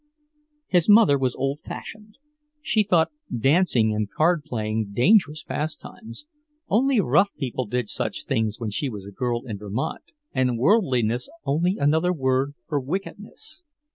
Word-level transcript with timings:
His 0.65 0.89
mother 0.89 1.15
was 1.15 1.35
old 1.35 1.59
fashioned. 1.63 2.17
She 2.59 2.81
thought 2.81 3.11
dancing 3.37 3.93
and 3.93 4.09
card 4.09 4.43
playing 4.43 4.93
dangerous 4.93 5.43
pastimes 5.43 6.25
only 6.67 6.99
rough 6.99 7.29
people 7.35 7.67
did 7.67 7.87
such 7.87 8.25
things 8.25 8.59
when 8.59 8.71
she 8.71 8.89
was 8.89 9.05
a 9.05 9.11
girl 9.11 9.45
in 9.45 9.59
Vermont 9.59 10.01
and 10.33 10.57
"worldliness" 10.57 11.29
only 11.45 11.77
another 11.77 12.11
word 12.11 12.55
for 12.67 12.79
wickedness. 12.79 13.63